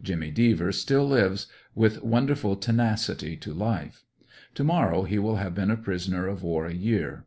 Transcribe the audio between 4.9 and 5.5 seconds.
row he will